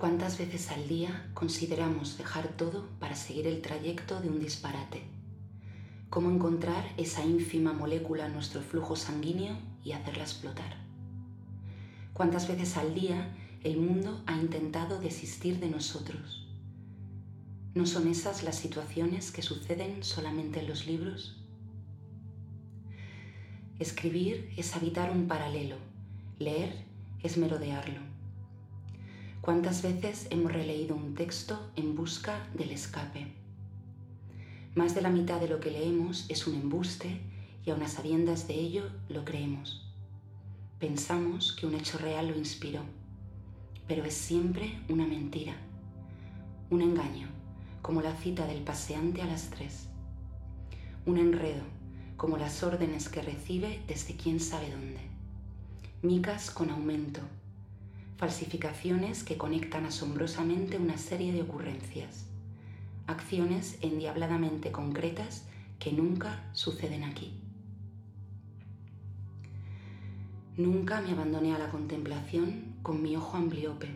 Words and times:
¿Cuántas 0.00 0.38
veces 0.38 0.70
al 0.70 0.88
día 0.88 1.30
consideramos 1.34 2.16
dejar 2.16 2.48
todo 2.56 2.88
para 3.00 3.14
seguir 3.14 3.46
el 3.46 3.60
trayecto 3.60 4.18
de 4.18 4.30
un 4.30 4.40
disparate? 4.40 5.02
¿Cómo 6.08 6.30
encontrar 6.30 6.90
esa 6.96 7.22
ínfima 7.22 7.74
molécula 7.74 8.24
en 8.24 8.32
nuestro 8.32 8.62
flujo 8.62 8.96
sanguíneo 8.96 9.58
y 9.84 9.92
hacerla 9.92 10.22
explotar? 10.22 10.74
¿Cuántas 12.14 12.48
veces 12.48 12.78
al 12.78 12.94
día 12.94 13.36
el 13.62 13.76
mundo 13.76 14.22
ha 14.26 14.38
intentado 14.38 14.98
desistir 14.98 15.60
de 15.60 15.68
nosotros? 15.68 16.48
¿No 17.74 17.84
son 17.84 18.08
esas 18.08 18.42
las 18.42 18.56
situaciones 18.56 19.30
que 19.30 19.42
suceden 19.42 20.02
solamente 20.02 20.60
en 20.60 20.68
los 20.68 20.86
libros? 20.86 21.36
Escribir 23.78 24.50
es 24.56 24.74
habitar 24.74 25.10
un 25.10 25.28
paralelo, 25.28 25.76
leer 26.38 26.86
es 27.22 27.36
merodearlo. 27.36 28.09
¿Cuántas 29.40 29.80
veces 29.80 30.26
hemos 30.28 30.52
releído 30.52 30.94
un 30.94 31.14
texto 31.14 31.58
en 31.74 31.96
busca 31.96 32.46
del 32.52 32.72
escape? 32.72 33.26
Más 34.74 34.94
de 34.94 35.00
la 35.00 35.08
mitad 35.08 35.40
de 35.40 35.48
lo 35.48 35.60
que 35.60 35.70
leemos 35.70 36.26
es 36.28 36.46
un 36.46 36.56
embuste 36.56 37.22
y 37.64 37.70
aun 37.70 37.82
a 37.82 37.88
sabiendas 37.88 38.46
de 38.48 38.54
ello 38.54 38.90
lo 39.08 39.24
creemos. 39.24 39.90
Pensamos 40.78 41.54
que 41.54 41.66
un 41.66 41.74
hecho 41.74 41.96
real 41.96 42.28
lo 42.28 42.36
inspiró, 42.36 42.82
pero 43.88 44.04
es 44.04 44.12
siempre 44.12 44.78
una 44.90 45.06
mentira, 45.06 45.56
un 46.68 46.82
engaño, 46.82 47.28
como 47.80 48.02
la 48.02 48.14
cita 48.16 48.46
del 48.46 48.62
paseante 48.62 49.22
a 49.22 49.26
las 49.26 49.48
tres, 49.48 49.86
un 51.06 51.16
enredo, 51.16 51.64
como 52.18 52.36
las 52.36 52.62
órdenes 52.62 53.08
que 53.08 53.22
recibe 53.22 53.82
desde 53.88 54.16
quién 54.16 54.38
sabe 54.38 54.70
dónde, 54.70 55.00
micas 56.02 56.50
con 56.50 56.68
aumento, 56.68 57.22
falsificaciones 58.20 59.24
que 59.24 59.38
conectan 59.38 59.86
asombrosamente 59.86 60.76
una 60.76 60.98
serie 60.98 61.32
de 61.32 61.40
ocurrencias, 61.40 62.26
acciones 63.06 63.78
endiabladamente 63.80 64.70
concretas 64.70 65.46
que 65.78 65.90
nunca 65.90 66.44
suceden 66.52 67.02
aquí. 67.04 67.32
Nunca 70.58 71.00
me 71.00 71.12
abandoné 71.12 71.54
a 71.54 71.58
la 71.58 71.70
contemplación 71.70 72.74
con 72.82 73.02
mi 73.02 73.16
ojo 73.16 73.38
ambliope. 73.38 73.88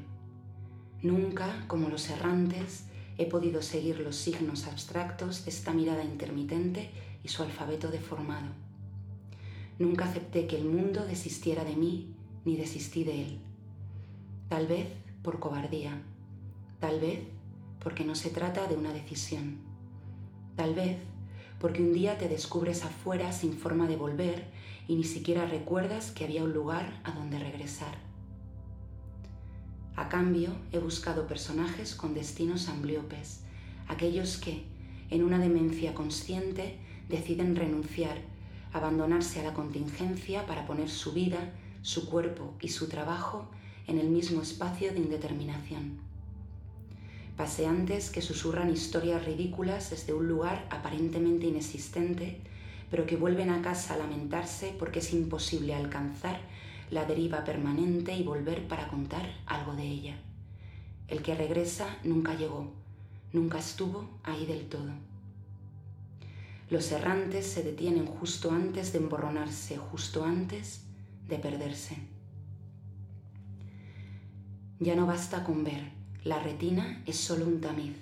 Nunca, 1.02 1.62
como 1.66 1.90
los 1.90 2.08
errantes, 2.08 2.86
he 3.18 3.26
podido 3.26 3.60
seguir 3.60 4.00
los 4.00 4.16
signos 4.16 4.66
abstractos 4.66 5.44
de 5.44 5.50
esta 5.50 5.74
mirada 5.74 6.02
intermitente 6.02 6.90
y 7.22 7.28
su 7.28 7.42
alfabeto 7.42 7.90
deformado. 7.90 8.48
Nunca 9.78 10.06
acepté 10.06 10.46
que 10.46 10.56
el 10.56 10.64
mundo 10.64 11.04
desistiera 11.04 11.62
de 11.62 11.76
mí 11.76 12.16
ni 12.46 12.56
desistí 12.56 13.04
de 13.04 13.20
él 13.20 13.40
tal 14.54 14.68
vez 14.68 14.86
por 15.24 15.40
cobardía, 15.40 16.00
tal 16.78 17.00
vez 17.00 17.18
porque 17.80 18.04
no 18.04 18.14
se 18.14 18.30
trata 18.30 18.68
de 18.68 18.76
una 18.76 18.92
decisión, 18.92 19.56
tal 20.54 20.76
vez 20.76 20.96
porque 21.58 21.82
un 21.82 21.92
día 21.92 22.18
te 22.18 22.28
descubres 22.28 22.84
afuera 22.84 23.32
sin 23.32 23.54
forma 23.54 23.88
de 23.88 23.96
volver 23.96 24.44
y 24.86 24.94
ni 24.94 25.02
siquiera 25.02 25.44
recuerdas 25.44 26.12
que 26.12 26.22
había 26.22 26.44
un 26.44 26.52
lugar 26.52 27.00
a 27.02 27.10
donde 27.10 27.40
regresar. 27.40 27.98
A 29.96 30.08
cambio, 30.08 30.50
he 30.70 30.78
buscado 30.78 31.26
personajes 31.26 31.96
con 31.96 32.14
destinos 32.14 32.68
ambliopes, 32.68 33.40
aquellos 33.88 34.36
que, 34.36 34.62
en 35.10 35.24
una 35.24 35.40
demencia 35.40 35.94
consciente, 35.94 36.78
deciden 37.08 37.56
renunciar, 37.56 38.18
abandonarse 38.72 39.40
a 39.40 39.42
la 39.42 39.52
contingencia 39.52 40.46
para 40.46 40.64
poner 40.64 40.90
su 40.90 41.12
vida, 41.12 41.52
su 41.82 42.08
cuerpo 42.08 42.54
y 42.60 42.68
su 42.68 42.88
trabajo 42.88 43.48
en 43.86 43.98
el 43.98 44.08
mismo 44.08 44.42
espacio 44.42 44.92
de 44.92 44.98
indeterminación. 44.98 45.98
Paseantes 47.36 48.10
que 48.10 48.22
susurran 48.22 48.72
historias 48.72 49.24
ridículas 49.24 49.90
desde 49.90 50.12
un 50.12 50.28
lugar 50.28 50.66
aparentemente 50.70 51.46
inexistente, 51.46 52.40
pero 52.90 53.06
que 53.06 53.16
vuelven 53.16 53.50
a 53.50 53.60
casa 53.60 53.94
a 53.94 53.98
lamentarse 53.98 54.74
porque 54.78 55.00
es 55.00 55.12
imposible 55.12 55.74
alcanzar 55.74 56.38
la 56.90 57.04
deriva 57.04 57.44
permanente 57.44 58.14
y 58.14 58.22
volver 58.22 58.68
para 58.68 58.86
contar 58.88 59.28
algo 59.46 59.74
de 59.74 59.82
ella. 59.82 60.16
El 61.08 61.22
que 61.22 61.34
regresa 61.34 61.98
nunca 62.04 62.34
llegó, 62.34 62.72
nunca 63.32 63.58
estuvo 63.58 64.08
ahí 64.22 64.46
del 64.46 64.68
todo. 64.68 64.92
Los 66.70 66.92
errantes 66.92 67.46
se 67.46 67.62
detienen 67.62 68.06
justo 68.06 68.50
antes 68.50 68.92
de 68.92 68.98
emborronarse, 68.98 69.76
justo 69.76 70.24
antes 70.24 70.82
de 71.28 71.38
perderse. 71.38 72.13
Ya 74.80 74.96
no 74.96 75.06
basta 75.06 75.44
con 75.44 75.62
ver, 75.62 75.92
la 76.24 76.40
retina 76.40 77.00
es 77.06 77.16
solo 77.16 77.46
un 77.46 77.60
tamiz. 77.60 77.94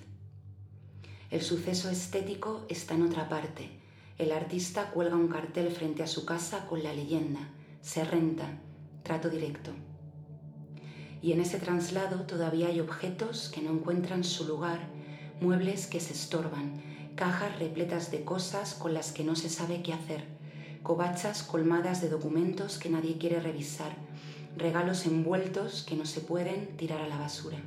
El 1.29 1.43
suceso 1.43 1.89
estético 1.89 2.65
está 2.67 2.95
en 2.95 3.03
otra 3.03 3.29
parte. 3.29 3.69
El 4.17 4.31
artista 4.31 4.89
cuelga 4.89 5.15
un 5.15 5.27
cartel 5.27 5.71
frente 5.71 6.01
a 6.01 6.07
su 6.07 6.25
casa 6.25 6.65
con 6.65 6.81
la 6.81 6.91
leyenda, 6.91 7.39
se 7.81 8.03
renta, 8.03 8.59
trato 9.03 9.29
directo. 9.29 9.71
Y 11.21 11.31
en 11.31 11.41
ese 11.41 11.59
traslado 11.59 12.23
todavía 12.23 12.67
hay 12.67 12.79
objetos 12.79 13.49
que 13.49 13.61
no 13.61 13.71
encuentran 13.71 14.23
su 14.23 14.47
lugar, 14.47 14.87
muebles 15.41 15.85
que 15.85 15.99
se 15.99 16.13
estorban, 16.13 16.81
cajas 17.15 17.59
repletas 17.59 18.09
de 18.09 18.23
cosas 18.23 18.73
con 18.73 18.95
las 18.95 19.11
que 19.11 19.23
no 19.23 19.35
se 19.35 19.49
sabe 19.49 19.83
qué 19.83 19.93
hacer, 19.93 20.23
covachas 20.81 21.43
colmadas 21.43 22.01
de 22.01 22.09
documentos 22.09 22.79
que 22.79 22.89
nadie 22.89 23.19
quiere 23.19 23.39
revisar, 23.39 23.95
regalos 24.55 25.05
envueltos 25.05 25.83
que 25.83 25.95
no 25.95 26.05
se 26.05 26.21
pueden 26.21 26.77
tirar 26.77 27.01
a 27.01 27.07
la 27.07 27.17
basura. 27.17 27.57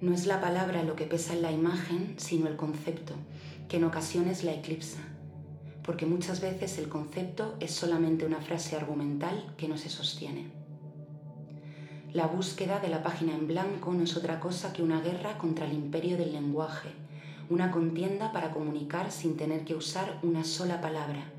No 0.00 0.12
es 0.12 0.26
la 0.26 0.40
palabra 0.40 0.82
lo 0.82 0.96
que 0.96 1.04
pesa 1.04 1.32
en 1.32 1.42
la 1.42 1.52
imagen, 1.52 2.14
sino 2.16 2.48
el 2.48 2.56
concepto, 2.56 3.14
que 3.68 3.76
en 3.76 3.84
ocasiones 3.84 4.42
la 4.42 4.52
eclipsa, 4.52 4.98
porque 5.84 6.06
muchas 6.06 6.40
veces 6.40 6.78
el 6.78 6.88
concepto 6.88 7.54
es 7.60 7.70
solamente 7.70 8.26
una 8.26 8.40
frase 8.40 8.76
argumental 8.76 9.54
que 9.56 9.68
no 9.68 9.76
se 9.76 9.88
sostiene. 9.88 10.50
La 12.12 12.26
búsqueda 12.26 12.80
de 12.80 12.88
la 12.88 13.02
página 13.02 13.32
en 13.32 13.46
blanco 13.46 13.92
no 13.92 14.02
es 14.02 14.16
otra 14.16 14.40
cosa 14.40 14.72
que 14.72 14.82
una 14.82 15.00
guerra 15.00 15.38
contra 15.38 15.66
el 15.66 15.72
imperio 15.72 16.18
del 16.18 16.32
lenguaje, 16.32 16.90
una 17.48 17.70
contienda 17.70 18.32
para 18.32 18.50
comunicar 18.50 19.10
sin 19.10 19.36
tener 19.36 19.64
que 19.64 19.74
usar 19.74 20.18
una 20.22 20.44
sola 20.44 20.80
palabra, 20.80 21.31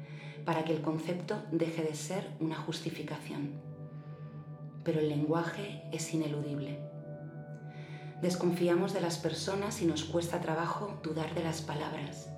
para 0.46 0.64
que 0.66 0.74
el 0.74 0.82
concepto 0.82 1.42
deje 1.52 1.84
de 1.84 1.96
ser 1.96 2.30
una 2.40 2.56
justificación. 2.56 3.52
Pero 4.84 5.00
el 5.00 5.10
lenguaje 5.10 5.84
es 5.92 6.14
ineludible. 6.14 6.80
Desconfiamos 8.22 8.94
de 8.94 9.02
las 9.02 9.18
personas 9.18 9.82
y 9.82 9.86
nos 9.86 10.04
cuesta 10.04 10.40
trabajo 10.40 11.00
dudar 11.04 11.34
de 11.36 11.44
las 11.44 11.62
palabras. 11.62 12.30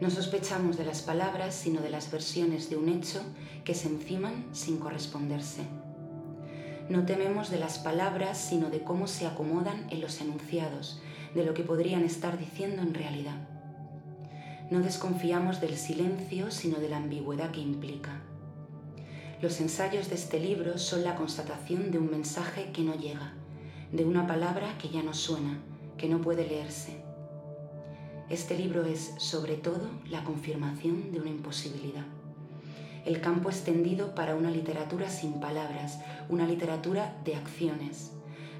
No 0.00 0.10
sospechamos 0.10 0.78
de 0.78 0.84
las 0.84 1.02
palabras, 1.02 1.54
sino 1.54 1.80
de 1.82 1.90
las 1.90 2.10
versiones 2.10 2.70
de 2.70 2.76
un 2.76 2.88
hecho 2.88 3.20
que 3.64 3.74
se 3.74 3.88
enciman 3.88 4.46
sin 4.52 4.78
corresponderse. 4.78 5.62
No 6.88 7.04
tememos 7.04 7.50
de 7.50 7.58
las 7.58 7.78
palabras, 7.78 8.38
sino 8.38 8.70
de 8.70 8.82
cómo 8.82 9.06
se 9.06 9.26
acomodan 9.26 9.86
en 9.90 10.00
los 10.00 10.20
enunciados, 10.20 11.00
de 11.34 11.44
lo 11.44 11.54
que 11.54 11.62
podrían 11.62 12.02
estar 12.02 12.38
diciendo 12.38 12.82
en 12.82 12.94
realidad. 12.94 13.59
No 14.70 14.78
desconfiamos 14.78 15.60
del 15.60 15.76
silencio, 15.76 16.52
sino 16.52 16.78
de 16.78 16.88
la 16.88 16.98
ambigüedad 16.98 17.50
que 17.50 17.60
implica. 17.60 18.22
Los 19.42 19.60
ensayos 19.60 20.08
de 20.08 20.14
este 20.14 20.38
libro 20.38 20.78
son 20.78 21.02
la 21.02 21.16
constatación 21.16 21.90
de 21.90 21.98
un 21.98 22.08
mensaje 22.08 22.70
que 22.72 22.82
no 22.82 22.94
llega, 22.94 23.32
de 23.90 24.04
una 24.04 24.28
palabra 24.28 24.78
que 24.78 24.88
ya 24.88 25.02
no 25.02 25.12
suena, 25.12 25.58
que 25.98 26.08
no 26.08 26.20
puede 26.20 26.46
leerse. 26.46 27.02
Este 28.28 28.56
libro 28.56 28.84
es, 28.84 29.12
sobre 29.18 29.56
todo, 29.56 29.90
la 30.08 30.22
confirmación 30.22 31.10
de 31.10 31.18
una 31.18 31.30
imposibilidad. 31.30 32.04
El 33.04 33.20
campo 33.20 33.50
extendido 33.50 34.14
para 34.14 34.36
una 34.36 34.52
literatura 34.52 35.10
sin 35.10 35.40
palabras, 35.40 35.98
una 36.28 36.46
literatura 36.46 37.16
de 37.24 37.34
acciones, 37.34 38.12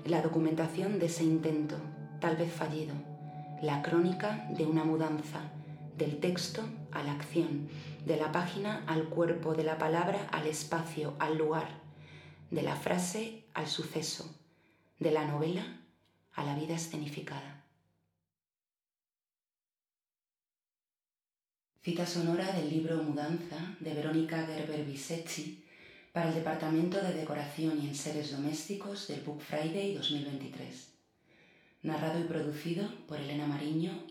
la 0.05 0.23
documentación 0.23 0.99
de 0.99 1.07
ese 1.07 1.23
intento, 1.23 1.77
tal 2.19 2.35
vez 2.35 2.53
fallido, 2.53 2.95
la 3.63 3.81
crónica 3.83 4.49
de 4.57 4.67
una 4.67 4.83
mudanza, 4.83 5.53
del 6.01 6.19
texto 6.19 6.67
a 6.93 7.03
la 7.03 7.13
acción, 7.13 7.69
de 8.07 8.17
la 8.17 8.33
página 8.33 8.83
al 8.87 9.11
cuerpo, 9.11 9.55
de 9.55 9.65
la 9.65 9.77
palabra 9.77 10.27
al 10.33 10.47
espacio, 10.47 11.15
al 11.19 11.37
lugar, 11.37 11.69
de 12.51 12.63
la 12.63 12.75
frase 12.75 13.45
al 13.53 13.69
suceso, 13.69 14.35
de 14.99 15.11
la 15.11 15.27
novela 15.27 15.83
a 16.33 16.45
la 16.45 16.57
vida 16.57 16.75
escenificada. 16.75 17.67
Cita 21.83 22.07
sonora 22.07 22.51
del 22.53 22.71
libro 22.71 23.03
Mudanza 23.03 23.77
de 23.81 23.93
Verónica 23.93 24.47
Gerber 24.47 24.85
Bisecci 24.87 25.65
para 26.13 26.31
el 26.31 26.35
Departamento 26.35 26.99
de 27.03 27.13
Decoración 27.13 27.79
y 27.83 27.89
Enseres 27.89 28.33
Domésticos 28.33 29.07
del 29.09 29.21
Book 29.21 29.43
Friday 29.43 29.95
2023. 29.95 30.95
Narrado 31.83 32.21
y 32.21 32.25
producido 32.25 32.89
por 33.07 33.19
Elena 33.19 33.47
Mariño 33.47 34.05